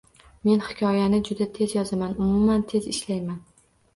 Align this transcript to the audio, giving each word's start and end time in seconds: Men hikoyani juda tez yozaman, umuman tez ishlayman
Men 0.47 0.61
hikoyani 0.67 1.19
juda 1.27 1.47
tez 1.57 1.75
yozaman, 1.77 2.17
umuman 2.27 2.65
tez 2.73 2.87
ishlayman 2.95 3.39